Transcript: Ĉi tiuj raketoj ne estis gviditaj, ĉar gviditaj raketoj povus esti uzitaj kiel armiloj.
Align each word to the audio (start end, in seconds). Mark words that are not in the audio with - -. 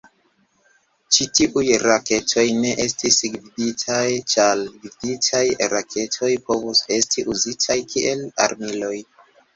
Ĉi 1.17 1.25
tiuj 1.39 1.65
raketoj 1.83 2.45
ne 2.63 2.71
estis 2.85 3.17
gviditaj, 3.35 4.07
ĉar 4.33 4.63
gviditaj 4.79 5.45
raketoj 5.75 6.31
povus 6.49 6.83
esti 6.99 7.27
uzitaj 7.37 7.79
kiel 7.93 8.25
armiloj. 8.49 8.97